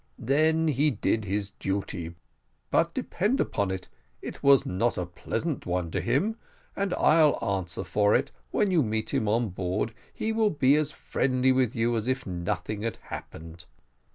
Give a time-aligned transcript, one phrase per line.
[0.17, 2.15] "Then he did his duty;
[2.71, 3.87] but depend upon it
[4.19, 6.37] it was not a pleasant one to him:
[6.75, 10.89] and I'll answer for it, when you meet him on board, he will be as
[10.89, 13.65] friendly with you as if nothing had happened."